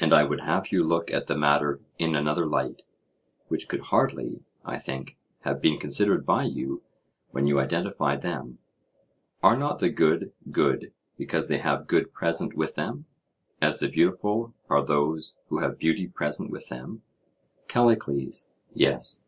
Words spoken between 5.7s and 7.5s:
considered by you when